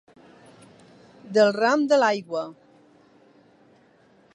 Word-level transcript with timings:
Del 1.39 1.53
ram 1.59 1.85
de 1.93 2.01
l'aigua. 2.01 2.47